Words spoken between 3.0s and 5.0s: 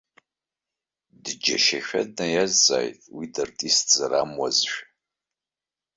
уи дартистзар амуазшәа.